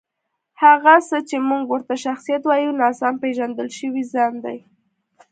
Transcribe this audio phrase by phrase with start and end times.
[0.63, 4.57] هغه څه چې موږ ورته شخصیت وایو، ناسم پېژندل شوی ځان دی.